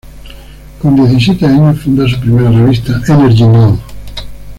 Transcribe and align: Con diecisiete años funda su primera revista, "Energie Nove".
Con 0.81 0.95
diecisiete 0.95 1.45
años 1.45 1.79
funda 1.83 2.07
su 2.09 2.19
primera 2.19 2.49
revista, 2.49 2.99
"Energie 3.07 3.45
Nove". 3.45 3.77